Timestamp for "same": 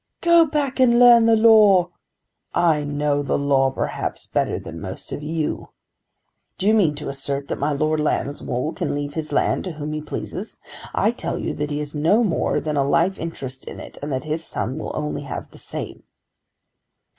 15.59-16.01